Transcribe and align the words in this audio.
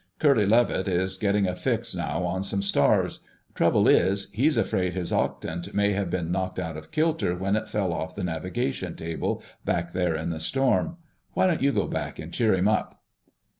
Curly 0.17 0.47
Levitt 0.47 0.87
is 0.87 1.19
getting 1.19 1.47
a 1.47 1.55
fix 1.55 1.93
now 1.93 2.23
on 2.23 2.43
some 2.43 2.63
stars. 2.63 3.19
Trouble 3.53 3.87
is, 3.87 4.31
he's 4.31 4.57
afraid 4.57 4.95
his 4.95 5.11
octant 5.13 5.75
may 5.75 5.91
have 5.93 6.09
been 6.09 6.31
knocked 6.31 6.57
out 6.57 6.75
of 6.75 6.89
kilter 6.89 7.35
when 7.35 7.55
it 7.55 7.69
fell 7.69 7.93
off 7.93 8.15
the 8.15 8.23
navigation 8.23 8.95
table, 8.95 9.43
back 9.63 9.93
there 9.93 10.15
in 10.15 10.31
the 10.31 10.39
storm. 10.39 10.97
Why 11.33 11.45
don't 11.45 11.61
you 11.61 11.71
go 11.71 11.85
back 11.87 12.17
and 12.17 12.33
cheer 12.33 12.55
him 12.55 12.67
up?" 12.67 12.99